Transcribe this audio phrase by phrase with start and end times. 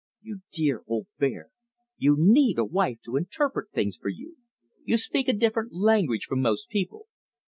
[0.23, 1.51] You dear old bear!
[1.97, 4.37] You NEED a wife to interpret things for you.
[4.83, 7.05] You speak a different language from most people."